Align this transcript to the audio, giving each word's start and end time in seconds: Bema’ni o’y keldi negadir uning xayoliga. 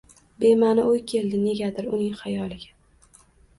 Bema’ni 0.45 0.85
o’y 0.93 1.01
keldi 1.11 1.43
negadir 1.43 1.93
uning 1.99 2.19
xayoliga. 2.25 2.75